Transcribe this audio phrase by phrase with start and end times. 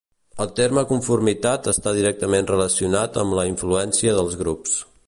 [0.43, 4.81] El terme conformitat està directament relacionat amb la influència dels grups.